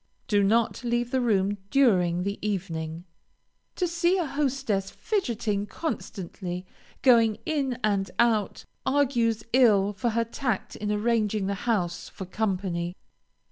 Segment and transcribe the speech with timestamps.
[0.27, 3.05] Do not leave the room during the evening.
[3.75, 6.65] To see a hostess fidgeting, constantly
[7.03, 12.95] going in and out, argues ill for her tact in arranging the house for company.